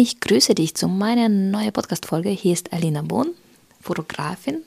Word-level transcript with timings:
Ich 0.00 0.20
grüße 0.20 0.54
dich 0.54 0.76
zu 0.76 0.86
meiner 0.86 1.28
neuen 1.28 1.72
Podcast-Folge. 1.72 2.28
Hier 2.28 2.52
ist 2.52 2.72
Alina 2.72 3.02
Bohn, 3.02 3.34
Fotografin 3.80 4.62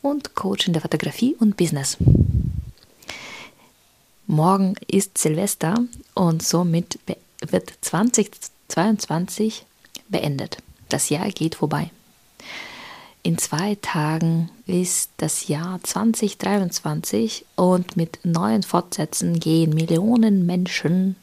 und 0.00 0.34
Coach 0.34 0.66
in 0.66 0.72
der 0.72 0.80
Fotografie 0.80 1.36
und 1.38 1.58
Business. 1.58 1.98
Morgen 4.26 4.74
ist 4.86 5.18
Silvester 5.18 5.74
und 6.14 6.42
somit 6.42 6.98
wird 7.46 7.74
2022 7.82 9.66
beendet. 10.08 10.56
Das 10.88 11.10
Jahr 11.10 11.28
geht 11.28 11.56
vorbei. 11.56 11.90
In 13.22 13.36
zwei 13.36 13.76
Tagen 13.82 14.48
ist 14.64 15.10
das 15.18 15.48
Jahr 15.48 15.78
2023 15.82 17.44
und 17.56 17.98
mit 17.98 18.20
neuen 18.24 18.62
Fortsätzen 18.62 19.40
gehen 19.40 19.74
Millionen 19.74 20.46
Menschen 20.46 21.16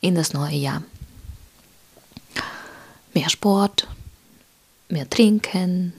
in 0.00 0.14
das 0.14 0.32
neue 0.32 0.56
Jahr. 0.56 0.82
Mehr 3.14 3.28
Sport, 3.28 3.86
mehr 4.88 5.08
Trinken, 5.08 5.92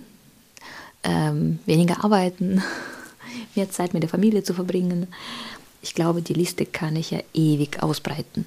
ähm, 1.04 1.60
weniger 1.66 2.04
arbeiten, 2.04 2.64
mehr 3.56 3.70
Zeit 3.70 3.94
mit 3.94 4.04
der 4.04 4.10
Familie 4.10 4.44
zu 4.44 4.54
verbringen. 4.54 5.08
Ich 5.82 5.94
glaube, 5.94 6.22
die 6.22 6.34
Liste 6.34 6.66
kann 6.66 6.96
ich 6.96 7.12
ja 7.12 7.20
ewig 7.34 7.84
ausbreiten. 7.84 8.46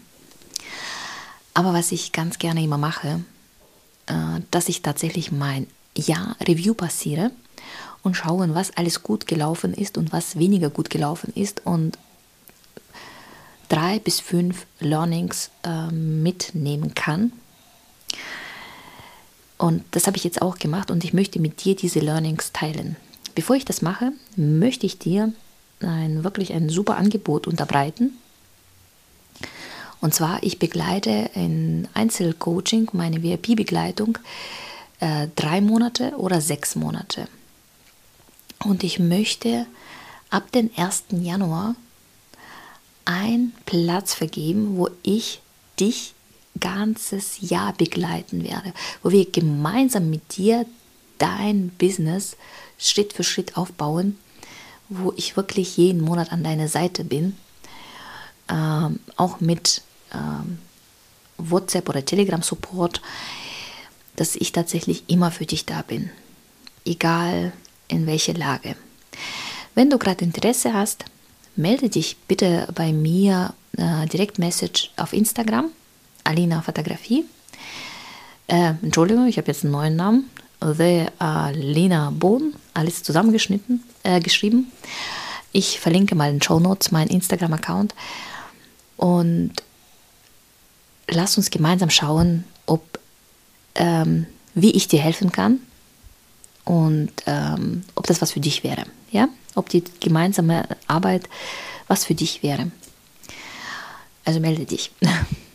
Aber 1.54 1.72
was 1.72 1.92
ich 1.92 2.12
ganz 2.12 2.38
gerne 2.38 2.62
immer 2.62 2.78
mache, 2.78 3.24
äh, 4.06 4.40
dass 4.50 4.68
ich 4.68 4.82
tatsächlich 4.82 5.32
mein 5.32 5.66
Jahr 5.96 6.36
Review 6.40 6.74
passiere 6.74 7.30
und 8.02 8.14
schaue, 8.16 8.54
was 8.54 8.76
alles 8.76 9.02
gut 9.02 9.26
gelaufen 9.26 9.74
ist 9.74 9.98
und 9.98 10.12
was 10.12 10.38
weniger 10.38 10.70
gut 10.70 10.90
gelaufen 10.90 11.32
ist 11.34 11.64
und 11.64 11.98
drei 13.68 13.98
bis 13.98 14.20
fünf 14.20 14.66
Learnings 14.80 15.50
äh, 15.64 15.90
mitnehmen 15.90 16.94
kann. 16.94 17.32
Und 19.58 19.84
das 19.92 20.06
habe 20.06 20.16
ich 20.16 20.24
jetzt 20.24 20.42
auch 20.42 20.58
gemacht 20.58 20.90
und 20.90 21.04
ich 21.04 21.14
möchte 21.14 21.40
mit 21.40 21.64
dir 21.64 21.74
diese 21.74 22.00
Learnings 22.00 22.52
teilen. 22.52 22.96
Bevor 23.34 23.56
ich 23.56 23.64
das 23.64 23.82
mache, 23.82 24.12
möchte 24.36 24.86
ich 24.86 24.98
dir 24.98 25.32
ein, 25.80 26.24
wirklich 26.24 26.52
ein 26.52 26.68
super 26.68 26.96
Angebot 26.96 27.46
unterbreiten. 27.46 28.18
Und 30.00 30.14
zwar, 30.14 30.42
ich 30.42 30.58
begleite 30.58 31.30
in 31.34 31.88
Einzelcoaching, 31.94 32.90
meine 32.92 33.22
VIP-Begleitung, 33.22 34.18
äh, 35.00 35.28
drei 35.36 35.60
Monate 35.60 36.12
oder 36.16 36.40
sechs 36.40 36.76
Monate. 36.76 37.28
Und 38.64 38.84
ich 38.84 38.98
möchte 38.98 39.66
ab 40.30 40.52
dem 40.52 40.70
1. 40.76 41.04
Januar 41.10 41.76
einen 43.04 43.52
Platz 43.64 44.14
vergeben, 44.14 44.76
wo 44.76 44.88
ich 45.02 45.40
dich 45.78 46.14
ganzes 46.60 47.38
Jahr 47.40 47.72
begleiten 47.72 48.44
werde, 48.44 48.72
wo 49.02 49.10
wir 49.10 49.30
gemeinsam 49.30 50.10
mit 50.10 50.36
dir 50.36 50.66
dein 51.18 51.70
Business 51.78 52.36
Schritt 52.78 53.12
für 53.12 53.24
Schritt 53.24 53.56
aufbauen, 53.56 54.18
wo 54.88 55.12
ich 55.16 55.36
wirklich 55.36 55.76
jeden 55.76 56.00
Monat 56.00 56.32
an 56.32 56.44
deiner 56.44 56.68
Seite 56.68 57.04
bin, 57.04 57.36
ähm, 58.48 59.00
auch 59.16 59.40
mit 59.40 59.82
ähm, 60.12 60.58
WhatsApp 61.38 61.88
oder 61.88 62.04
Telegram 62.04 62.42
Support, 62.42 63.00
dass 64.16 64.36
ich 64.36 64.52
tatsächlich 64.52 65.04
immer 65.08 65.30
für 65.30 65.46
dich 65.46 65.66
da 65.66 65.82
bin, 65.82 66.10
egal 66.84 67.52
in 67.88 68.06
welcher 68.06 68.34
Lage. 68.34 68.76
Wenn 69.74 69.90
du 69.90 69.98
gerade 69.98 70.24
Interesse 70.24 70.72
hast, 70.72 71.04
melde 71.54 71.88
dich 71.88 72.16
bitte 72.28 72.68
bei 72.74 72.92
mir 72.92 73.54
äh, 73.76 74.06
direkt 74.06 74.38
Message 74.38 74.90
auf 74.96 75.12
Instagram, 75.12 75.70
Alina 76.26 76.62
Fotografie. 76.62 77.24
Äh, 78.48 78.74
Entschuldigung, 78.82 79.26
ich 79.26 79.38
habe 79.38 79.48
jetzt 79.48 79.64
einen 79.64 79.72
neuen 79.72 79.96
Namen. 79.96 80.30
The 80.60 81.06
Alina 81.18 82.10
Bohn, 82.10 82.54
alles 82.74 83.02
zusammengeschnitten, 83.02 83.82
äh, 84.02 84.20
geschrieben. 84.20 84.72
Ich 85.52 85.80
verlinke 85.80 86.14
mal 86.14 86.30
in 86.30 86.42
Show 86.42 86.60
Notes 86.60 86.90
meinen 86.90 87.08
Instagram-Account 87.08 87.94
und 88.96 89.52
lass 91.08 91.36
uns 91.36 91.50
gemeinsam 91.50 91.90
schauen, 91.90 92.44
ob 92.66 92.98
ähm, 93.74 94.26
wie 94.54 94.72
ich 94.72 94.88
dir 94.88 95.00
helfen 95.00 95.30
kann 95.30 95.60
und 96.64 97.12
ähm, 97.26 97.84
ob 97.94 98.06
das 98.06 98.22
was 98.22 98.32
für 98.32 98.40
dich 98.40 98.64
wäre. 98.64 98.84
Ja? 99.10 99.28
Ob 99.54 99.68
die 99.68 99.84
gemeinsame 100.00 100.66
Arbeit 100.86 101.28
was 101.86 102.04
für 102.04 102.14
dich 102.14 102.42
wäre. 102.42 102.70
Also 104.24 104.40
melde 104.40 104.64
dich. 104.64 104.90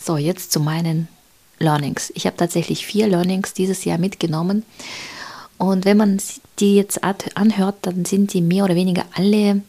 So, 0.00 0.16
jetzt 0.16 0.52
zu 0.52 0.60
meinen 0.60 1.08
Learnings. 1.58 2.12
Ich 2.14 2.26
habe 2.26 2.36
tatsächlich 2.36 2.86
vier 2.86 3.08
Learnings 3.08 3.52
dieses 3.52 3.84
Jahr 3.84 3.98
mitgenommen. 3.98 4.64
Und 5.58 5.84
wenn 5.84 5.96
man 5.96 6.22
die 6.60 6.76
jetzt 6.76 7.02
anhört, 7.02 7.76
dann 7.82 8.04
sind 8.04 8.32
die 8.32 8.40
mehr 8.40 8.64
oder 8.64 8.76
weniger 8.76 9.04
alle 9.14 9.62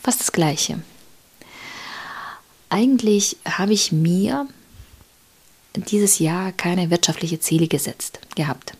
fast 0.00 0.20
das 0.20 0.32
gleiche. 0.32 0.82
Eigentlich 2.70 3.36
habe 3.44 3.74
ich 3.74 3.92
mir 3.92 4.48
dieses 5.74 6.18
Jahr 6.18 6.52
keine 6.52 6.90
wirtschaftliche 6.90 7.40
Ziele 7.40 7.68
gesetzt 7.68 8.20
gehabt. 8.34 8.74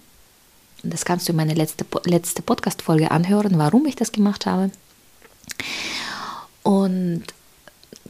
Das 0.83 1.05
kannst 1.05 1.29
du 1.29 1.33
in 1.33 1.37
meiner 1.37 1.55
letzte, 1.55 1.85
letzte 2.05 2.41
Podcast-Folge 2.41 3.11
anhören, 3.11 3.59
warum 3.59 3.85
ich 3.85 3.97
das 3.97 4.13
gemacht 4.13 4.47
habe. 4.47 4.71
Und 6.63 7.25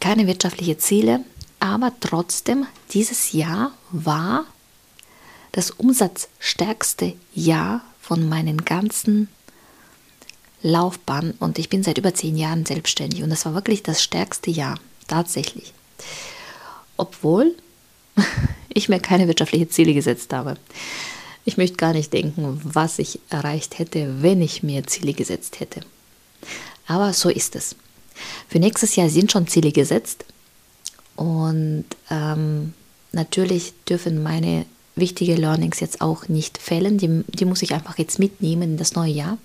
keine 0.01 0.27
wirtschaftlichen 0.27 0.79
Ziele, 0.79 1.25
aber 1.61 1.93
trotzdem, 2.01 2.67
dieses 2.93 3.33
Jahr 3.33 3.73
war 3.91 4.47
das 5.53 5.71
umsatzstärkste 5.71 7.15
Jahr 7.35 7.83
von 8.01 8.29
meinen 8.29 8.65
ganzen 8.65 9.29
Laufbahn 10.63 11.35
und 11.39 11.59
ich 11.59 11.69
bin 11.69 11.83
seit 11.83 11.99
über 11.99 12.15
zehn 12.15 12.37
Jahren 12.37 12.67
selbstständig 12.67 13.23
und 13.23 13.31
das 13.31 13.45
war 13.45 13.55
wirklich 13.55 13.83
das 13.83 14.03
stärkste 14.03 14.51
Jahr, 14.51 14.79
tatsächlich. 15.07 15.73
Obwohl 16.97 17.55
ich 18.69 18.89
mir 18.89 19.01
keine 19.01 19.29
wirtschaftlichen 19.29 19.71
Ziele 19.71 19.95
gesetzt 19.95 20.33
habe. 20.33 20.57
Ich 21.45 21.57
möchte 21.57 21.77
gar 21.77 21.93
nicht 21.95 22.13
denken, 22.13 22.61
was 22.63 22.99
ich 22.99 23.21
erreicht 23.31 23.79
hätte, 23.79 24.23
wenn 24.23 24.43
ich 24.43 24.63
mir 24.63 24.87
Ziele 24.87 25.15
gesetzt 25.15 25.61
hätte. 25.61 25.81
Aber 26.87 27.13
so 27.13 27.29
ist 27.31 27.57
es. 27.57 27.77
Für 28.49 28.59
nächstes 28.59 28.97
Jahr 28.97 29.09
sind 29.09 29.33
schon 29.33 29.47
Ziele 29.47 29.73
gesetzt 29.73 30.25
und 31.17 31.85
ähm, 32.11 32.73
natürlich 33.13 33.75
dürfen 33.89 34.23
meine 34.23 34.67
wichtigen 34.97 35.37
Learnings 35.37 35.81
jetzt 35.81 36.01
auch 36.01 36.29
nicht 36.29 36.59
fällen. 36.59 36.99
Die, 36.99 37.25
die 37.27 37.45
muss 37.45 37.63
ich 37.63 37.75
einfach 37.75 37.99
jetzt 37.99 38.19
mitnehmen 38.19 38.63
in 38.63 38.77
das 38.77 38.95
neue 38.95 39.13
Jahr. 39.13 39.39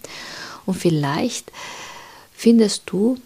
Und 0.65 0.75
vielleicht 0.75 1.51
findest 2.33 2.83
du 2.85 3.17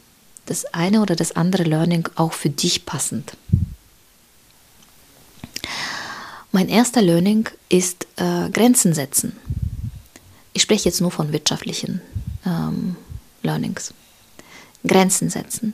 das 0.45 0.65
eine 0.65 1.01
oder 1.01 1.15
das 1.15 1.35
andere 1.35 1.63
Learning 1.63 2.07
auch 2.15 2.33
für 2.33 2.49
dich 2.49 2.85
passend. 2.85 3.33
Mein 6.51 6.69
erster 6.69 7.01
Learning 7.01 7.47
ist 7.69 8.07
äh, 8.15 8.49
Grenzen 8.49 8.93
setzen. 8.93 9.37
Ich 10.53 10.63
spreche 10.63 10.89
jetzt 10.89 11.01
nur 11.01 11.11
von 11.11 11.31
wirtschaftlichen 11.31 12.01
ähm, 12.45 12.95
Learnings. 13.43 13.93
Grenzen 14.85 15.29
setzen. 15.29 15.73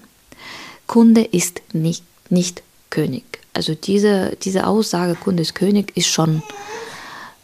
Kunde 0.88 1.22
ist 1.22 1.62
nicht, 1.74 2.04
nicht 2.30 2.64
König. 2.90 3.24
Also 3.54 3.76
diese, 3.76 4.38
diese 4.42 4.68
Aussage, 4.68 5.16
Kunde 5.16 5.42
ist 5.42 5.56
König, 5.56 5.96
ist 5.96 6.08
schon 6.08 6.44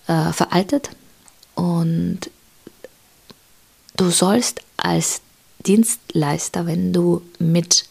äh, 0.08 0.32
veraltet 0.32 0.92
und 1.56 2.20
du 3.98 4.10
sollst 4.10 4.62
als 4.78 5.22
Dienstleister, 5.66 6.66
wenn 6.66 6.92
du 6.92 7.22
mit 7.40 7.86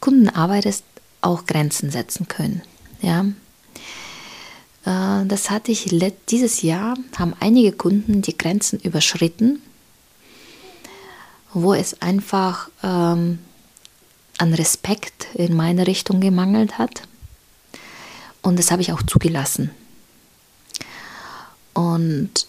Kunden 0.00 0.28
arbeitest, 0.28 0.84
auch 1.20 1.46
Grenzen 1.46 1.90
setzen 1.90 2.28
können. 2.28 2.62
Ja, 3.00 3.24
äh, 4.84 5.26
das 5.26 5.50
hatte 5.50 5.72
ich 5.72 5.86
dieses 6.28 6.62
Jahr, 6.62 6.96
haben 7.16 7.34
einige 7.40 7.72
Kunden 7.72 8.20
die 8.22 8.36
Grenzen 8.36 8.78
überschritten, 8.80 9.62
wo 11.54 11.72
es 11.72 12.02
einfach 12.02 12.68
ähm, 12.82 13.38
an 14.38 14.52
Respekt 14.52 15.28
in 15.34 15.56
meine 15.56 15.86
Richtung 15.86 16.20
gemangelt 16.20 16.78
hat. 16.78 17.02
Und 18.42 18.58
das 18.58 18.70
habe 18.70 18.82
ich 18.82 18.92
auch 18.92 19.02
zugelassen. 19.02 19.70
Und 21.72 22.46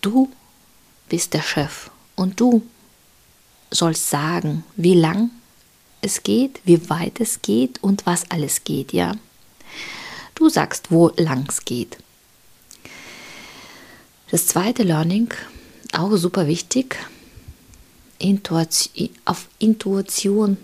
du 0.00 0.30
bist 1.08 1.32
der 1.32 1.42
Chef 1.42 1.90
und 2.16 2.40
du 2.40 2.62
sollst 3.70 4.10
sagen, 4.10 4.64
wie 4.76 4.94
lang 4.94 5.30
es 6.02 6.22
geht, 6.22 6.60
wie 6.64 6.88
weit 6.90 7.20
es 7.20 7.42
geht 7.42 7.82
und 7.82 8.06
was 8.06 8.30
alles 8.30 8.64
geht, 8.64 8.92
ja. 8.92 9.14
Du 10.34 10.48
sagst, 10.48 10.90
wo 10.90 11.10
lang 11.16 11.46
es 11.48 11.64
geht. 11.64 11.98
Das 14.30 14.46
zweite 14.46 14.82
Learning, 14.82 15.32
auch 15.92 16.14
super 16.16 16.46
wichtig, 16.46 16.98
Intuition, 18.18 19.10
auf 19.24 19.48
Intuition, 19.58 20.56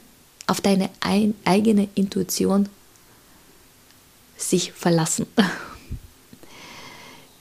auf 0.46 0.60
deine 0.60 0.90
ein, 1.00 1.34
eigene 1.44 1.88
Intuition 1.94 2.68
sich 4.36 4.72
verlassen. 4.72 5.26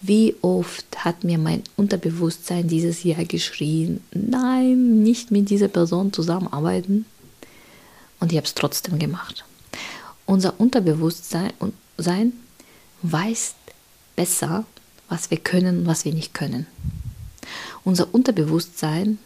Wie 0.01 0.35
oft 0.41 1.05
hat 1.05 1.23
mir 1.23 1.37
mein 1.37 1.63
Unterbewusstsein 1.75 2.67
dieses 2.67 3.03
Jahr 3.03 3.23
geschrien, 3.25 4.01
nein, 4.11 5.03
nicht 5.03 5.29
mit 5.29 5.49
dieser 5.49 5.67
Person 5.67 6.11
zusammenarbeiten. 6.11 7.05
Und 8.19 8.31
ich 8.31 8.37
habe 8.37 8.47
es 8.47 8.55
trotzdem 8.55 8.97
gemacht. 8.97 9.45
Unser 10.25 10.59
Unterbewusstsein 10.59 11.53
weiß 13.03 13.55
besser, 14.15 14.65
was 15.09 15.29
wir 15.29 15.37
können 15.37 15.79
und 15.79 15.87
was 15.87 16.05
wir 16.05 16.13
nicht 16.13 16.33
können. 16.33 16.67
Unser 17.83 18.13
Unterbewusstsein 18.13 19.17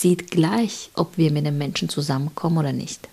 sieht 0.00 0.30
gleich, 0.30 0.90
ob 0.94 1.18
wir 1.18 1.30
mit 1.30 1.46
einem 1.46 1.58
Menschen 1.58 1.88
zusammenkommen 1.88 2.58
oder 2.58 2.72
nicht. 2.72 3.08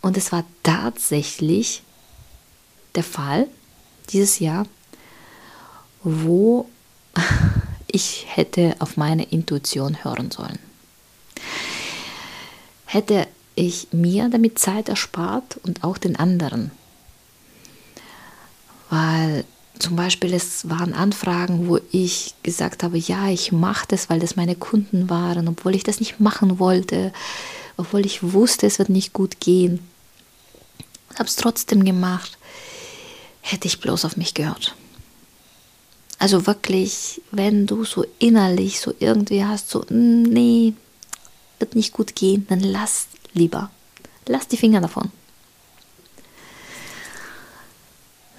Und 0.00 0.16
es 0.16 0.32
war 0.32 0.44
tatsächlich 0.62 1.82
der 2.94 3.04
Fall 3.04 3.48
dieses 4.10 4.38
Jahr, 4.38 4.66
wo 6.02 6.68
ich 7.86 8.26
hätte 8.28 8.76
auf 8.78 8.96
meine 8.96 9.24
Intuition 9.24 10.04
hören 10.04 10.30
sollen. 10.30 10.58
Hätte 12.86 13.26
ich 13.56 13.88
mir 13.92 14.28
damit 14.28 14.58
Zeit 14.58 14.88
erspart 14.88 15.58
und 15.62 15.84
auch 15.84 15.98
den 15.98 16.16
anderen. 16.16 16.70
Weil 18.90 19.44
zum 19.78 19.96
Beispiel 19.96 20.32
es 20.32 20.68
waren 20.68 20.94
Anfragen, 20.94 21.68
wo 21.68 21.78
ich 21.90 22.34
gesagt 22.42 22.82
habe, 22.82 22.98
ja, 22.98 23.28
ich 23.28 23.52
mache 23.52 23.86
das, 23.88 24.08
weil 24.08 24.20
das 24.20 24.36
meine 24.36 24.54
Kunden 24.54 25.10
waren, 25.10 25.48
obwohl 25.48 25.74
ich 25.74 25.82
das 25.82 26.00
nicht 26.00 26.20
machen 26.20 26.58
wollte, 26.58 27.12
obwohl 27.76 28.06
ich 28.06 28.22
wusste, 28.22 28.66
es 28.66 28.78
wird 28.78 28.88
nicht 28.88 29.12
gut 29.12 29.40
gehen. 29.40 29.80
Habe 31.18 31.28
es 31.28 31.36
trotzdem 31.36 31.84
gemacht, 31.84 32.38
hätte 33.40 33.66
ich 33.66 33.80
bloß 33.80 34.04
auf 34.04 34.16
mich 34.16 34.34
gehört. 34.34 34.74
Also 36.18 36.46
wirklich, 36.46 37.20
wenn 37.32 37.66
du 37.66 37.84
so 37.84 38.06
innerlich 38.18 38.80
so 38.80 38.94
irgendwie 39.00 39.44
hast, 39.44 39.68
so, 39.68 39.80
mm, 39.80 40.22
nee, 40.22 40.72
wird 41.58 41.74
nicht 41.74 41.92
gut 41.92 42.14
gehen, 42.14 42.46
dann 42.48 42.60
lass 42.60 43.08
lieber. 43.32 43.70
Lass 44.26 44.48
die 44.48 44.56
Finger 44.56 44.80
davon. 44.80 45.10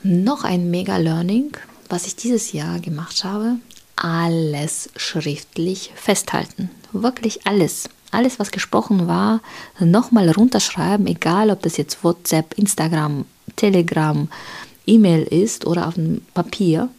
Noch 0.08 0.44
ein 0.44 0.70
Mega-Learning, 0.70 1.58
was 1.90 2.06
ich 2.06 2.16
dieses 2.16 2.52
Jahr 2.52 2.80
gemacht 2.80 3.24
habe, 3.24 3.56
alles 3.96 4.92
schriftlich 4.96 5.94
festhalten. 5.96 6.70
Wirklich 6.92 7.48
alles. 7.48 7.90
Alles, 8.12 8.38
was 8.38 8.52
gesprochen 8.52 9.08
war, 9.08 9.42
nochmal 9.80 10.30
runterschreiben, 10.30 11.08
egal 11.08 11.50
ob 11.50 11.64
das 11.64 11.78
jetzt 11.78 12.04
WhatsApp, 12.04 12.54
Instagram, 12.56 13.26
Telegram, 13.56 14.30
E-Mail 14.86 15.24
ist 15.24 15.66
oder 15.66 15.88
auf 15.88 15.96
dem 15.96 16.22
Papier. 16.36 16.90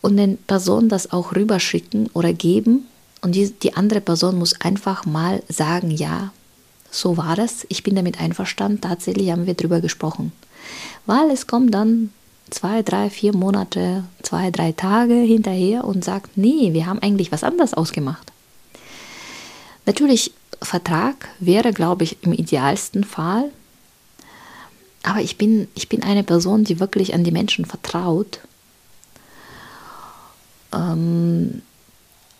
Und 0.00 0.16
den 0.16 0.38
Personen 0.38 0.88
das 0.88 1.12
auch 1.12 1.36
rüberschicken 1.36 2.08
oder 2.14 2.32
geben. 2.32 2.86
Und 3.20 3.34
die, 3.34 3.50
die 3.50 3.74
andere 3.74 4.00
Person 4.00 4.38
muss 4.38 4.58
einfach 4.62 5.04
mal 5.04 5.42
sagen, 5.50 5.90
ja, 5.90 6.32
so 6.90 7.18
war 7.18 7.36
das, 7.36 7.66
ich 7.68 7.82
bin 7.82 7.96
damit 7.96 8.18
einverstanden, 8.18 8.80
tatsächlich 8.80 9.30
haben 9.30 9.46
wir 9.46 9.52
darüber 9.52 9.82
gesprochen. 9.82 10.32
Weil 11.06 11.30
es 11.30 11.46
kommt 11.46 11.74
dann 11.74 12.10
zwei, 12.50 12.82
drei, 12.82 13.10
vier 13.10 13.34
Monate, 13.34 14.04
zwei, 14.22 14.50
drei 14.50 14.72
Tage 14.72 15.14
hinterher 15.14 15.84
und 15.84 16.04
sagt, 16.04 16.36
nee, 16.36 16.72
wir 16.72 16.86
haben 16.86 17.00
eigentlich 17.00 17.32
was 17.32 17.44
anderes 17.44 17.74
ausgemacht. 17.74 18.32
Natürlich, 19.84 20.32
Vertrag 20.62 21.28
wäre, 21.38 21.72
glaube 21.72 22.04
ich, 22.04 22.22
im 22.22 22.32
idealsten 22.32 23.04
Fall. 23.04 23.50
Aber 25.02 25.20
ich 25.20 25.38
bin, 25.38 25.68
ich 25.74 25.88
bin 25.88 26.02
eine 26.02 26.24
Person, 26.24 26.64
die 26.64 26.80
wirklich 26.80 27.14
an 27.14 27.24
die 27.24 27.30
Menschen 27.30 27.64
vertraut. 27.64 28.40
Ähm, 30.72 31.62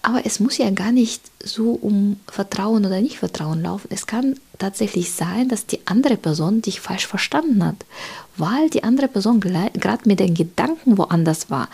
aber 0.07 0.25
es 0.25 0.39
muss 0.39 0.57
ja 0.57 0.71
gar 0.71 0.93
nicht 0.93 1.21
so 1.43 1.73
um 1.73 2.21
Vertrauen 2.29 2.87
oder 2.87 3.01
nicht 3.01 3.19
Vertrauen 3.19 3.61
laufen. 3.61 3.89
Es 3.91 4.07
kann 4.07 4.39
tatsächlich 4.57 5.11
sein, 5.11 5.49
dass 5.49 5.67
die 5.67 5.81
andere 5.85 6.17
Person 6.17 6.63
dich 6.63 6.81
falsch 6.81 7.09
verstanden 7.09 7.65
hat, 7.65 7.75
weil 8.37 8.71
die 8.71 8.85
andere 8.85 9.09
Person 9.09 9.41
gerade 9.41 10.09
mit 10.09 10.21
den 10.21 10.35
Gedanken 10.35 10.97
woanders 10.97 11.51
war. 11.51 11.69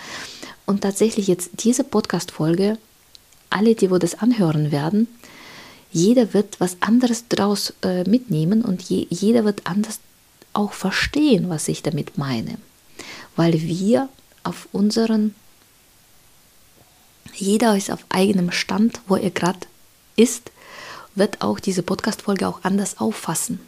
Und 0.64 0.80
tatsächlich 0.80 1.26
jetzt 1.26 1.50
diese 1.58 1.84
Podcast-Folge, 1.84 2.78
alle, 3.50 3.74
die 3.74 3.90
wo 3.90 3.98
das 3.98 4.14
anhören 4.14 4.72
werden, 4.72 5.08
jeder 5.90 6.32
wird 6.32 6.58
was 6.58 6.78
anderes 6.80 7.26
daraus 7.28 7.74
äh, 7.82 8.08
mitnehmen 8.08 8.62
und 8.62 8.80
je, 8.80 9.06
jeder 9.10 9.44
wird 9.44 9.66
anders 9.66 10.00
auch 10.54 10.72
verstehen, 10.72 11.50
was 11.50 11.68
ich 11.68 11.82
damit 11.82 12.16
meine. 12.16 12.56
Weil 13.36 13.60
wir 13.60 14.08
auf 14.42 14.68
unseren 14.72 15.34
jeder 17.34 17.76
ist 17.76 17.90
auf 17.90 18.04
eigenem 18.08 18.52
Stand, 18.52 19.00
wo 19.08 19.16
er 19.16 19.30
gerade 19.30 19.60
ist, 20.16 20.50
wird 21.14 21.42
auch 21.42 21.60
diese 21.60 21.82
Podcast-Folge 21.82 22.46
auch 22.46 22.60
anders 22.62 22.98
auffassen. 22.98 23.60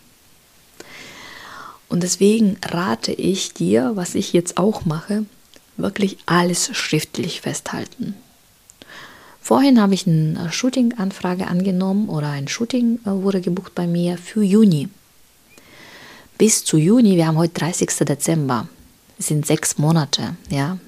Und 1.89 2.03
deswegen 2.03 2.57
rate 2.65 3.13
ich 3.13 3.53
dir, 3.53 3.93
was 3.95 4.15
ich 4.15 4.33
jetzt 4.33 4.57
auch 4.57 4.85
mache, 4.85 5.27
wirklich 5.77 6.19
alles 6.27 6.75
schriftlich 6.77 7.41
festhalten. 7.41 8.15
Vorhin 9.41 9.81
habe 9.81 9.93
ich 9.93 10.07
eine 10.07 10.51
Shooting-Anfrage 10.51 11.47
angenommen 11.47 12.09
oder 12.09 12.31
ein 12.31 12.49
Shooting 12.49 13.01
äh, 13.05 13.11
wurde 13.11 13.43
gebucht 13.43 13.75
bei 13.75 13.87
mir 13.87 14.17
für 14.17 14.43
Juni. 14.43 14.89
Bis 16.39 16.65
zu 16.65 16.79
Juni, 16.79 17.17
wir 17.17 17.27
haben 17.27 17.37
heute 17.37 17.53
30. 17.61 17.91
Dezember, 18.07 18.69
sind 19.19 19.47
sechs 19.47 19.77
Monate, 19.77 20.37
ja. 20.49 20.79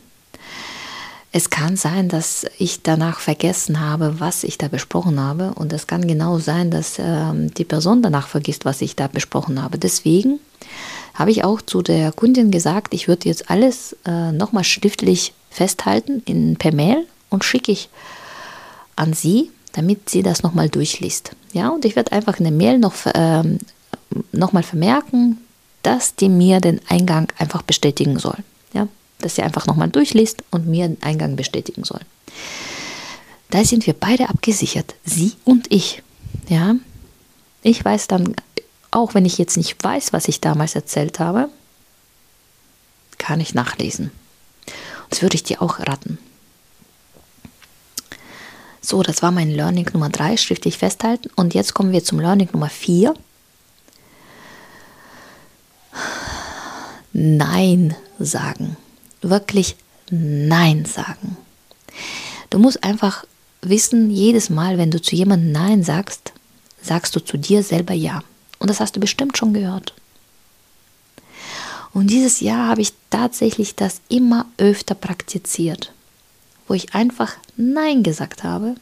Es 1.32 1.50
kann 1.50 1.76
sein, 1.76 2.08
dass 2.08 2.46
ich 2.58 2.82
danach 2.82 3.20
vergessen 3.20 3.80
habe, 3.80 4.20
was 4.20 4.42
ich 4.42 4.58
da 4.58 4.68
besprochen 4.68 5.20
habe. 5.20 5.52
Und 5.54 5.72
es 5.72 5.86
kann 5.86 6.06
genau 6.06 6.38
sein, 6.38 6.70
dass 6.70 6.96
ähm, 6.98 7.52
die 7.52 7.64
Person 7.64 8.02
danach 8.02 8.28
vergisst, 8.28 8.64
was 8.64 8.80
ich 8.80 8.96
da 8.96 9.06
besprochen 9.06 9.62
habe. 9.62 9.78
Deswegen 9.78 10.40
habe 11.14 11.30
ich 11.30 11.44
auch 11.44 11.60
zu 11.60 11.82
der 11.82 12.12
Kundin 12.12 12.50
gesagt, 12.50 12.94
ich 12.94 13.08
würde 13.08 13.28
jetzt 13.28 13.50
alles 13.50 13.96
äh, 14.06 14.32
nochmal 14.32 14.64
schriftlich 14.64 15.32
festhalten 15.50 16.22
in, 16.26 16.56
per 16.56 16.74
Mail 16.74 17.06
und 17.30 17.44
schicke 17.44 17.72
ich 17.72 17.88
an 18.94 19.12
sie, 19.12 19.50
damit 19.72 20.08
sie 20.08 20.22
das 20.22 20.42
nochmal 20.42 20.68
durchliest. 20.68 21.32
Ja, 21.52 21.68
und 21.68 21.84
ich 21.84 21.96
werde 21.96 22.12
einfach 22.12 22.38
in 22.38 22.44
der 22.44 22.52
Mail 22.52 22.78
noch, 22.78 22.94
ähm, 23.14 23.58
nochmal 24.32 24.62
vermerken, 24.62 25.38
dass 25.82 26.14
die 26.14 26.28
mir 26.28 26.60
den 26.60 26.80
Eingang 26.88 27.32
einfach 27.38 27.62
bestätigen 27.62 28.18
soll. 28.18 28.38
Dass 29.18 29.36
sie 29.36 29.42
einfach 29.42 29.66
nochmal 29.66 29.88
durchliest 29.88 30.44
und 30.50 30.66
mir 30.66 30.88
den 30.88 31.02
Eingang 31.02 31.36
bestätigen 31.36 31.84
soll. 31.84 32.00
Da 33.50 33.64
sind 33.64 33.86
wir 33.86 33.94
beide 33.94 34.28
abgesichert, 34.28 34.94
sie 35.04 35.32
und 35.44 35.72
ich. 35.72 36.02
Ja, 36.48 36.74
ich 37.62 37.84
weiß 37.84 38.08
dann, 38.08 38.34
auch 38.90 39.14
wenn 39.14 39.24
ich 39.24 39.38
jetzt 39.38 39.56
nicht 39.56 39.82
weiß, 39.82 40.12
was 40.12 40.28
ich 40.28 40.40
damals 40.40 40.74
erzählt 40.74 41.20
habe, 41.20 41.48
kann 43.18 43.40
ich 43.40 43.54
nachlesen. 43.54 44.10
Das 45.10 45.22
würde 45.22 45.36
ich 45.36 45.44
dir 45.44 45.62
auch 45.62 45.78
raten. 45.80 46.18
So, 48.80 49.02
das 49.02 49.22
war 49.22 49.32
mein 49.32 49.50
Learning 49.50 49.88
Nummer 49.92 50.10
3, 50.10 50.36
schriftlich 50.36 50.78
festhalten. 50.78 51.28
Und 51.34 51.54
jetzt 51.54 51.74
kommen 51.74 51.92
wir 51.92 52.04
zum 52.04 52.20
Learning 52.20 52.48
Nummer 52.52 52.68
4. 52.68 53.14
Nein 57.12 57.96
sagen 58.18 58.76
wirklich 59.30 59.76
Nein 60.10 60.84
sagen. 60.84 61.36
Du 62.50 62.58
musst 62.58 62.84
einfach 62.84 63.24
wissen, 63.62 64.10
jedes 64.10 64.50
Mal, 64.50 64.78
wenn 64.78 64.90
du 64.90 65.00
zu 65.00 65.16
jemandem 65.16 65.52
Nein 65.52 65.82
sagst, 65.82 66.32
sagst 66.80 67.16
du 67.16 67.20
zu 67.20 67.36
dir 67.36 67.62
selber 67.62 67.94
Ja. 67.94 68.22
Und 68.58 68.70
das 68.70 68.80
hast 68.80 68.96
du 68.96 69.00
bestimmt 69.00 69.36
schon 69.36 69.52
gehört. 69.52 69.92
Und 71.92 72.10
dieses 72.10 72.40
Jahr 72.40 72.68
habe 72.68 72.82
ich 72.82 72.92
tatsächlich 73.10 73.74
das 73.74 74.00
immer 74.08 74.46
öfter 74.58 74.94
praktiziert, 74.94 75.92
wo 76.68 76.74
ich 76.74 76.94
einfach 76.94 77.34
Nein 77.56 78.02
gesagt 78.02 78.44
habe. 78.44 78.74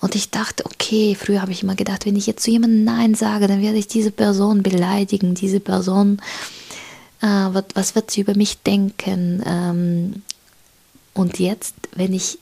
Und 0.00 0.16
ich 0.16 0.30
dachte, 0.30 0.66
okay, 0.66 1.16
früher 1.18 1.40
habe 1.40 1.52
ich 1.52 1.62
immer 1.62 1.76
gedacht, 1.76 2.04
wenn 2.04 2.16
ich 2.16 2.26
jetzt 2.26 2.42
zu 2.42 2.50
jemandem 2.50 2.82
Nein 2.82 3.14
sage, 3.14 3.46
dann 3.46 3.62
werde 3.62 3.78
ich 3.78 3.86
diese 3.86 4.10
Person 4.10 4.64
beleidigen, 4.64 5.34
diese 5.34 5.60
Person 5.60 6.20
was 7.22 7.94
wird 7.94 8.10
sie 8.10 8.20
über 8.20 8.36
mich 8.36 8.58
denken? 8.62 9.42
Ähm, 9.46 10.22
und 11.14 11.38
jetzt, 11.38 11.74
wenn 11.94 12.12
ich 12.12 12.38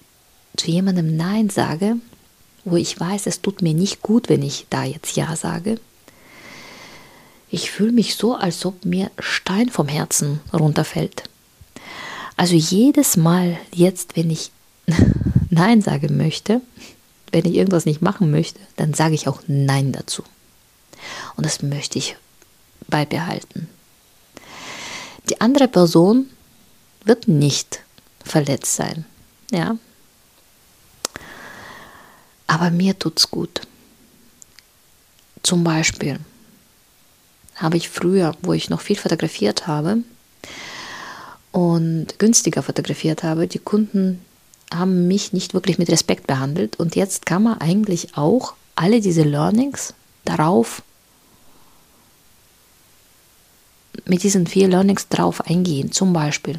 zu 0.57 0.71
jemandem 0.71 1.17
Nein 1.17 1.51
sage, 1.51 1.97
wo 2.65 2.77
ich 2.77 2.99
weiß, 2.99 3.27
es 3.27 3.41
tut 3.41 3.63
mir 3.63 3.75
nicht 3.75 4.03
gut, 4.03 4.29
wenn 4.29 4.43
ich 4.43 4.67
da 4.71 4.85
jetzt 4.85 5.17
Ja 5.17 5.37
sage, 5.37 5.79
ich 7.51 7.71
fühle 7.71 7.93
mich 7.93 8.15
so, 8.15 8.35
als 8.35 8.65
ob 8.65 8.85
mir 8.85 9.11
Stein 9.19 9.71
vom 9.71 9.89
Herzen 9.89 10.41
runterfällt. 10.53 11.25
Also 12.37 12.55
jedes 12.55 13.17
Mal 13.17 13.59
jetzt, 13.75 14.17
wenn 14.17 14.31
ich 14.31 14.53
Nein 15.51 15.83
sagen 15.83 16.17
möchte, 16.17 16.61
wenn 17.33 17.45
ich 17.45 17.55
irgendwas 17.55 17.87
nicht 17.87 18.03
machen 18.03 18.31
möchte, 18.31 18.61
dann 18.77 18.95
sage 18.95 19.15
ich 19.15 19.29
auch 19.29 19.43
Nein 19.47 19.93
dazu. 19.93 20.23
Und 21.37 21.45
das 21.45 21.63
möchte 21.63 21.99
ich 21.99 22.17
beibehalten. 22.89 23.69
Die 25.31 25.41
andere 25.41 25.69
Person 25.69 26.29
wird 27.05 27.29
nicht 27.29 27.81
verletzt 28.25 28.75
sein. 28.75 29.05
Ja. 29.53 29.77
Aber 32.49 32.71
mir 32.71 32.99
tut's 32.99 33.31
gut. 33.31 33.61
Zum 35.45 35.63
Beispiel 35.63 36.19
habe 37.55 37.77
ich 37.77 37.89
früher, 37.89 38.35
wo 38.43 38.53
ich 38.53 38.71
noch 38.71 38.81
viel 38.81 38.97
fotografiert 38.97 39.69
habe 39.69 39.99
und 41.53 42.19
günstiger 42.19 42.63
fotografiert 42.63 43.23
habe, 43.23 43.47
die 43.47 43.59
Kunden 43.59 44.21
haben 44.73 45.07
mich 45.07 45.33
nicht 45.33 45.55
wirklich 45.55 45.79
mit 45.79 45.91
Respekt 45.91 46.27
behandelt. 46.27 46.77
Und 46.77 46.97
jetzt 46.97 47.25
kann 47.25 47.45
man 47.45 47.61
eigentlich 47.61 48.17
auch 48.17 48.55
alle 48.75 49.01
diese 49.01 49.23
Learnings 49.23 49.95
darauf, 50.25 50.83
mit 54.11 54.25
diesen 54.25 54.47
vier 54.47 54.69
Learnings 54.69 55.09
darauf 55.09 55.47
eingehen. 55.47 55.93
Zum 55.93 56.13
Beispiel, 56.13 56.59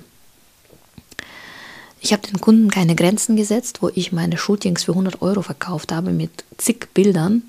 ich 2.00 2.14
habe 2.14 2.26
den 2.26 2.40
Kunden 2.40 2.72
keine 2.72 2.96
Grenzen 2.96 3.36
gesetzt, 3.36 3.80
wo 3.82 3.92
ich 3.94 4.12
meine 4.12 4.38
Shootings 4.38 4.86
für 4.86 4.94
100 4.94 5.22
Euro 5.22 5.42
verkauft 5.42 5.92
habe 5.92 6.12
mit 6.12 6.32
zig 6.58 6.88
Bildern. 6.94 7.44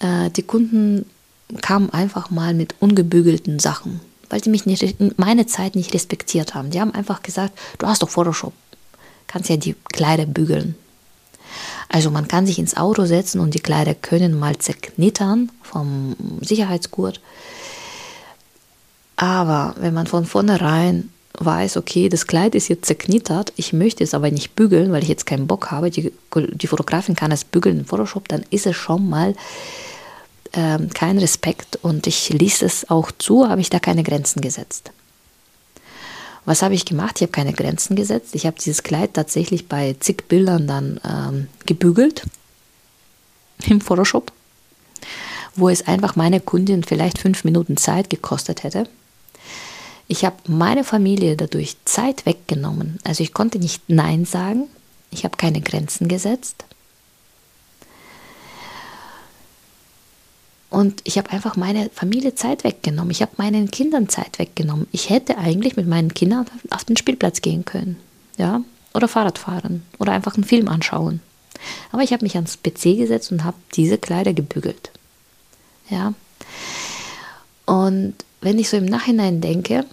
Äh, 0.00 0.30
die 0.30 0.42
Kunden 0.42 1.04
kamen 1.60 1.90
einfach 1.90 2.30
mal 2.30 2.54
mit 2.54 2.74
ungebügelten 2.80 3.58
Sachen, 3.58 4.00
weil 4.30 4.42
sie 4.42 4.50
mich 4.50 4.64
nicht, 4.64 4.96
meine 5.18 5.46
Zeit 5.46 5.76
nicht 5.76 5.92
respektiert 5.94 6.54
haben. 6.54 6.70
Die 6.70 6.80
haben 6.80 6.94
einfach 6.94 7.22
gesagt, 7.22 7.56
du 7.78 7.86
hast 7.86 8.02
doch 8.02 8.08
Photoshop, 8.08 8.54
kannst 9.26 9.50
ja 9.50 9.56
die 9.56 9.76
Kleider 9.92 10.26
bügeln. 10.26 10.74
Also 11.88 12.10
man 12.10 12.28
kann 12.28 12.46
sich 12.46 12.58
ins 12.58 12.76
Auto 12.76 13.04
setzen 13.04 13.40
und 13.40 13.54
die 13.54 13.60
Kleider 13.60 13.94
können 13.94 14.38
mal 14.38 14.56
zerknittern 14.58 15.52
vom 15.62 16.16
Sicherheitsgurt. 16.40 17.20
Aber 19.16 19.74
wenn 19.78 19.94
man 19.94 20.06
von 20.06 20.26
vornherein 20.26 21.10
weiß, 21.38 21.76
okay, 21.76 22.08
das 22.08 22.26
Kleid 22.26 22.54
ist 22.54 22.68
jetzt 22.68 22.86
zerknittert, 22.86 23.52
ich 23.56 23.72
möchte 23.72 24.04
es 24.04 24.14
aber 24.14 24.30
nicht 24.30 24.54
bügeln, 24.54 24.92
weil 24.92 25.02
ich 25.02 25.08
jetzt 25.08 25.26
keinen 25.26 25.46
Bock 25.46 25.70
habe, 25.70 25.90
die, 25.90 26.12
die 26.34 26.66
Fotografin 26.66 27.16
kann 27.16 27.32
es 27.32 27.44
bügeln 27.44 27.80
in 27.80 27.84
Photoshop, 27.84 28.28
dann 28.28 28.44
ist 28.50 28.66
es 28.66 28.76
schon 28.76 29.08
mal 29.08 29.34
ähm, 30.52 30.90
kein 30.92 31.18
Respekt 31.18 31.78
und 31.82 32.06
ich 32.06 32.30
ließ 32.30 32.62
es 32.62 32.88
auch 32.90 33.10
zu, 33.12 33.48
habe 33.48 33.60
ich 33.60 33.70
da 33.70 33.78
keine 33.78 34.02
Grenzen 34.02 34.40
gesetzt. 34.40 34.90
Was 36.44 36.62
habe 36.62 36.74
ich 36.74 36.84
gemacht? 36.84 37.16
Ich 37.16 37.22
habe 37.22 37.32
keine 37.32 37.52
Grenzen 37.52 37.96
gesetzt. 37.96 38.34
Ich 38.34 38.46
habe 38.46 38.56
dieses 38.56 38.84
Kleid 38.84 39.14
tatsächlich 39.14 39.66
bei 39.66 39.96
zig 39.98 40.28
Bildern 40.28 40.68
dann 40.68 41.00
ähm, 41.04 41.48
gebügelt 41.66 42.22
im 43.66 43.80
Photoshop, 43.80 44.32
wo 45.56 45.68
es 45.68 45.86
einfach 45.86 46.14
meine 46.14 46.40
Kundin 46.40 46.84
vielleicht 46.84 47.18
fünf 47.18 47.44
Minuten 47.44 47.76
Zeit 47.76 48.10
gekostet 48.10 48.62
hätte. 48.62 48.88
Ich 50.08 50.24
habe 50.24 50.36
meine 50.46 50.84
Familie 50.84 51.36
dadurch 51.36 51.76
Zeit 51.84 52.26
weggenommen. 52.26 52.98
Also 53.04 53.22
ich 53.22 53.34
konnte 53.34 53.58
nicht 53.58 53.82
Nein 53.88 54.24
sagen. 54.24 54.68
Ich 55.10 55.24
habe 55.24 55.36
keine 55.36 55.60
Grenzen 55.60 56.08
gesetzt. 56.08 56.64
Und 60.70 61.00
ich 61.04 61.16
habe 61.16 61.30
einfach 61.30 61.56
meine 61.56 61.90
Familie 61.90 62.34
Zeit 62.34 62.64
weggenommen. 62.64 63.10
Ich 63.10 63.22
habe 63.22 63.32
meinen 63.36 63.70
Kindern 63.70 64.08
Zeit 64.08 64.38
weggenommen. 64.38 64.86
Ich 64.92 65.10
hätte 65.10 65.38
eigentlich 65.38 65.76
mit 65.76 65.86
meinen 65.86 66.12
Kindern 66.12 66.46
auf 66.70 66.84
den 66.84 66.96
Spielplatz 66.96 67.40
gehen 67.40 67.64
können. 67.64 67.96
Ja? 68.36 68.62
Oder 68.92 69.08
Fahrrad 69.08 69.38
fahren. 69.38 69.84
Oder 69.98 70.12
einfach 70.12 70.34
einen 70.34 70.44
Film 70.44 70.68
anschauen. 70.68 71.20
Aber 71.92 72.02
ich 72.02 72.12
habe 72.12 72.24
mich 72.24 72.34
ans 72.36 72.58
PC 72.58 72.98
gesetzt 72.98 73.32
und 73.32 73.44
habe 73.44 73.56
diese 73.74 73.98
Kleider 73.98 74.34
gebügelt. 74.34 74.90
Ja. 75.88 76.14
Und 77.64 78.14
wenn 78.40 78.58
ich 78.58 78.68
so 78.68 78.76
im 78.76 78.86
Nachhinein 78.86 79.40
denke, 79.40 79.84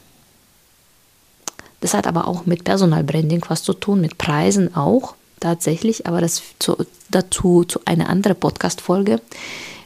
das 1.83 1.93
hat 1.93 2.07
aber 2.07 2.29
auch 2.29 2.45
mit 2.45 2.63
Personalbranding 2.63 3.43
was 3.49 3.61
zu 3.61 3.73
tun, 3.73 3.99
mit 3.99 4.17
Preisen 4.17 4.73
auch 4.73 5.15
tatsächlich, 5.41 6.07
aber 6.07 6.21
das 6.21 6.41
zu, 6.57 6.77
dazu 7.11 7.65
zu 7.65 7.81
einer 7.83 8.07
anderen 8.07 8.39
Podcast-Folge. 8.39 9.19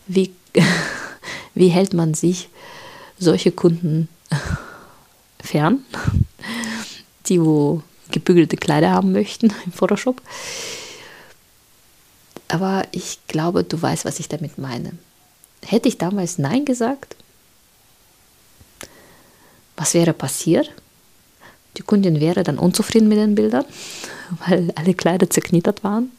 Wie 0.05 0.31
wie 1.55 1.69
hält 1.69 1.95
man 1.95 2.13
sich 2.13 2.49
solche 3.17 3.51
Kunden 3.51 4.09
fern, 5.43 5.83
die 7.27 7.41
wo 7.41 7.81
gebügelte 8.11 8.57
Kleider 8.57 8.91
haben 8.91 9.11
möchten 9.11 9.51
im 9.65 9.71
Photoshop. 9.71 10.21
Aber 12.47 12.83
ich 12.91 13.17
glaube, 13.27 13.63
du 13.63 13.81
weißt, 13.81 14.05
was 14.05 14.19
ich 14.19 14.29
damit 14.29 14.59
meine. 14.59 14.91
Hätte 15.65 15.89
ich 15.89 15.97
damals 15.97 16.37
Nein 16.37 16.63
gesagt, 16.63 17.15
was 19.75 19.95
wäre 19.95 20.13
passiert? 20.13 20.71
Die 21.77 21.83
Kundin 21.83 22.19
wäre 22.19 22.43
dann 22.43 22.57
unzufrieden 22.57 23.07
mit 23.07 23.17
den 23.17 23.35
Bildern, 23.35 23.65
weil 24.47 24.71
alle 24.75 24.93
Kleider 24.93 25.29
zerknittert 25.29 25.83
waren. 25.83 26.11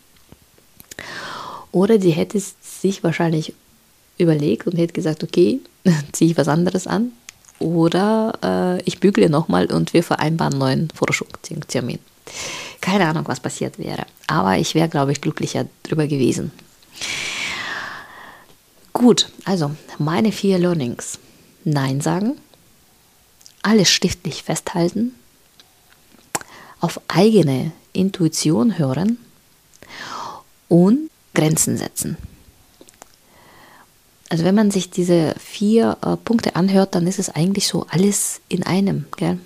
Oder 1.73 1.99
die 1.99 2.11
hätte 2.11 2.41
sich 2.63 3.05
wahrscheinlich 3.05 3.55
überlegt 4.17 4.67
und 4.67 4.77
hätte 4.77 4.93
gesagt, 4.93 5.23
okay, 5.23 5.61
ziehe 6.13 6.31
ich 6.31 6.37
was 6.37 6.49
anderes 6.49 6.87
an 6.87 7.13
oder 7.59 8.39
äh, 8.43 8.83
ich 8.83 9.01
bügle 9.01 9.29
nochmal 9.29 9.67
und 9.67 9.93
wir 9.93 10.03
vereinbaren 10.03 10.55
einen 10.55 10.61
neuen 10.61 10.91
Forschungstermin. 10.91 11.99
Keine 12.81 13.07
Ahnung, 13.07 13.25
was 13.27 13.41
passiert 13.41 13.79
wäre, 13.79 14.07
aber 14.27 14.59
ich 14.59 14.75
wäre, 14.75 14.89
glaube 14.89 15.13
ich, 15.13 15.21
glücklicher 15.21 15.67
drüber 15.83 16.07
gewesen. 16.07 16.53
Gut, 18.93 19.31
also 19.45 19.73
meine 19.99 20.33
vier 20.33 20.59
Learnings. 20.59 21.19
Nein 21.65 22.01
sagen, 22.01 22.37
alles 23.63 23.91
stiftlich 23.91 24.43
festhalten, 24.43 25.15
auf 26.81 27.01
eigene 27.09 27.73
Intuition 27.93 28.79
hören 28.79 29.19
und 30.69 31.11
Grenzen 31.35 31.77
setzen. 31.77 32.17
Also 34.29 34.45
wenn 34.45 34.55
man 34.55 34.71
sich 34.71 34.91
diese 34.91 35.35
vier 35.39 35.97
äh, 36.03 36.17
Punkte 36.17 36.55
anhört, 36.55 36.95
dann 36.95 37.07
ist 37.07 37.19
es 37.19 37.31
eigentlich 37.31 37.67
so 37.67 37.87
alles 37.89 38.41
in 38.49 38.63
einem. 38.63 39.07
Gell? 39.17 39.39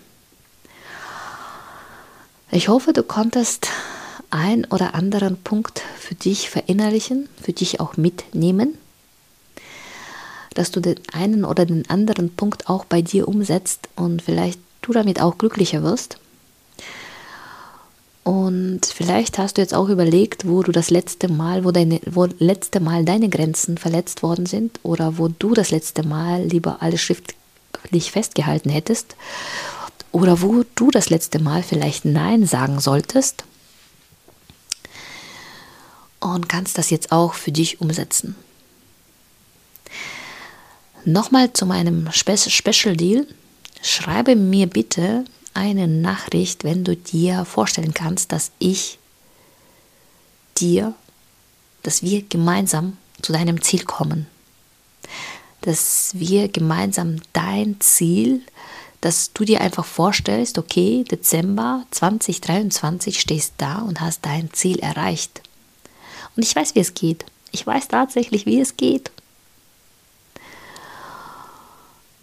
Ich 2.51 2.69
hoffe, 2.69 2.93
du 2.93 3.03
konntest 3.03 3.69
ein 4.31 4.65
oder 4.67 4.95
anderen 4.95 5.37
Punkt 5.37 5.83
für 5.99 6.15
dich 6.15 6.51
verinnerlichen, 6.51 7.29
für 7.41 7.53
dich 7.53 7.81
auch 7.81 7.97
mitnehmen, 7.97 8.77
dass 10.55 10.71
du 10.71 10.81
den 10.81 10.97
einen 11.13 11.45
oder 11.45 11.65
den 11.65 11.89
anderen 11.89 12.35
Punkt 12.35 12.69
auch 12.69 12.85
bei 12.85 13.03
dir 13.03 13.29
umsetzt 13.29 13.89
und 13.95 14.23
vielleicht 14.23 14.61
du 14.81 14.93
damit 14.93 15.21
auch 15.21 15.39
glücklicher 15.39 15.83
wirst. 15.83 16.19
Und 18.25 18.87
vielleicht 18.87 19.39
hast 19.39 19.57
du 19.57 19.63
jetzt 19.63 19.75
auch 19.75 19.89
überlegt, 19.89 20.47
wo 20.47 20.63
du 20.63 20.71
das 20.71 20.91
letzte 20.91 21.29
Mal, 21.29 21.65
wo 21.65 21.73
deine, 21.73 22.01
wo 22.07 22.27
letzte 22.39 22.79
Mal 22.79 23.05
deine 23.05 23.29
Grenzen 23.29 23.79
verletzt 23.79 24.23
worden 24.23 24.47
sind 24.47 24.79
oder 24.85 25.19
wo 25.19 25.29
du 25.29 25.55
das 25.55 25.71
letzte 25.71 26.07
Mal 26.07 26.45
lieber 26.45 26.83
alles 26.83 27.01
schriftlich 27.01 28.13
festgehalten 28.13 28.71
hättest 28.71 29.17
oder 30.13 30.41
wo 30.41 30.65
du 30.77 30.91
das 30.91 31.11
letzte 31.11 31.41
Mal 31.41 31.65
vielleicht 31.65 32.05
Nein 32.05 32.47
sagen 32.47 32.79
solltest 32.79 33.45
und 36.21 36.49
kannst 36.49 36.79
das 36.79 36.91
jetzt 36.91 37.11
auch 37.11 37.35
für 37.35 37.51
dich 37.51 37.81
umsetzen. 37.81 38.37
Nochmal 41.05 41.53
zu 41.53 41.67
meinem 41.67 42.09
Special 42.13 42.97
Deal. 42.97 43.27
Schreibe 43.83 44.37
mir 44.37 44.69
bitte 44.69 45.25
eine 45.55 45.89
Nachricht, 45.89 46.65
wenn 46.65 46.85
du 46.85 46.97
dir 46.97 47.45
vorstellen 47.45 47.95
kannst, 47.95 48.33
dass 48.33 48.53
ich 48.59 48.99
dir, 50.59 50.95
dass 51.83 52.03
wir 52.03 52.23
gemeinsam 52.23 52.97
zu 53.21 53.33
deinem 53.33 53.63
Ziel 53.63 53.85
kommen. 53.85 54.27
Dass 55.61 56.11
wir 56.15 56.49
gemeinsam 56.49 57.21
dein 57.33 57.81
Ziel, 57.81 58.43
dass 59.01 59.33
du 59.33 59.45
dir 59.45 59.61
einfach 59.61 59.85
vorstellst, 59.85 60.59
okay, 60.59 61.05
Dezember 61.05 61.85
2023 61.91 63.21
stehst 63.21 63.55
da 63.59 63.79
und 63.79 64.01
hast 64.01 64.25
dein 64.25 64.53
Ziel 64.53 64.79
erreicht. 64.79 65.43
Und 66.37 66.45
ich 66.45 66.55
weiß, 66.55 66.75
wie 66.75 66.81
es 66.81 66.95
geht. 66.95 67.25
Ich 67.51 67.67
weiß 67.67 67.89
tatsächlich, 67.89 68.47
wie 68.47 68.61
es 68.61 68.77
geht. 68.77 69.11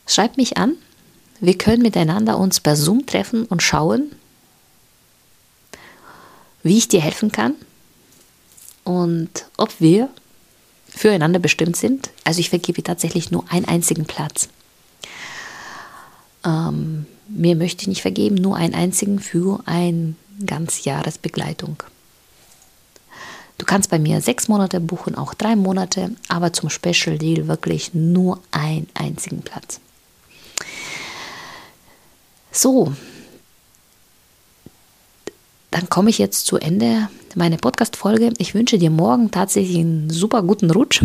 Schreib 0.08 0.38
mich 0.38 0.58
an 0.58 0.76
wir 1.40 1.58
können 1.58 1.82
miteinander 1.82 2.38
uns 2.38 2.60
per 2.60 2.76
Zoom 2.76 3.06
treffen 3.06 3.46
und 3.46 3.64
schauen, 3.64 4.12
wie 6.64 6.78
ich 6.78 6.88
dir 6.88 7.02
helfen 7.02 7.32
kann 7.32 7.56
und 8.84 9.46
ob 9.58 9.80
wir 9.80 10.10
füreinander 10.88 11.40
bestimmt 11.40 11.76
sind. 11.76 12.10
Also 12.24 12.40
ich 12.40 12.50
vergebe 12.50 12.84
tatsächlich 12.84 13.32
nur 13.32 13.46
einen 13.50 13.66
einzigen 13.66 14.06
Platz. 14.06 14.50
Ähm, 16.46 17.06
mir 17.28 17.56
möchte 17.56 17.84
ich 17.84 17.88
nicht 17.88 18.02
vergeben, 18.02 18.36
nur 18.36 18.56
einen 18.56 18.74
einzigen 18.74 19.20
für 19.20 19.62
ein 19.66 20.16
ganz 20.46 20.84
Jahresbegleitung. 20.84 21.84
Du 23.58 23.66
kannst 23.66 23.90
bei 23.90 24.00
mir 24.00 24.22
sechs 24.22 24.48
Monate 24.48 24.80
buchen, 24.80 25.16
auch 25.16 25.34
drei 25.34 25.56
Monate, 25.56 26.12
aber 26.30 26.54
zum 26.54 26.70
Special 26.70 27.18
Deal 27.18 27.48
wirklich 27.48 27.94
nur 27.94 28.40
einen 28.52 28.88
einzigen 28.94 29.42
Platz. 29.42 29.82
So, 32.62 32.92
dann 35.72 35.88
komme 35.88 36.10
ich 36.10 36.18
jetzt 36.18 36.46
zu 36.46 36.58
Ende 36.58 37.08
meiner 37.36 37.56
Podcast-Folge. 37.56 38.34
Ich 38.38 38.54
wünsche 38.54 38.78
dir 38.78 38.90
morgen 38.90 39.32
tatsächlich 39.32 39.78
einen 39.78 40.10
super 40.10 40.44
guten 40.44 40.70
Rutsch 40.70 41.02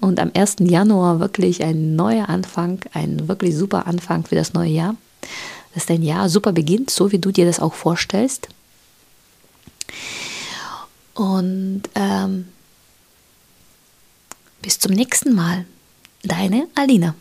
und 0.00 0.18
am 0.18 0.32
1. 0.34 0.56
Januar 0.58 1.20
wirklich 1.20 1.62
ein 1.62 1.94
neuer 1.94 2.28
Anfang, 2.28 2.80
ein 2.94 3.28
wirklich 3.28 3.56
super 3.56 3.86
Anfang 3.86 4.26
für 4.26 4.34
das 4.34 4.54
neue 4.54 4.70
Jahr. 4.72 4.96
Dass 5.72 5.86
dein 5.86 6.02
Jahr 6.02 6.28
super 6.28 6.50
beginnt, 6.50 6.90
so 6.90 7.12
wie 7.12 7.20
du 7.20 7.30
dir 7.30 7.46
das 7.46 7.60
auch 7.60 7.74
vorstellst. 7.74 8.48
Und 11.14 11.82
ähm, 11.94 12.48
bis 14.62 14.80
zum 14.80 14.94
nächsten 14.94 15.32
Mal. 15.32 15.64
Deine 16.24 16.66
Alina. 16.74 17.14